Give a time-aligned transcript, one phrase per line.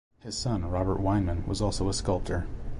[0.21, 2.47] His son Robert Weinman was also a sculptor.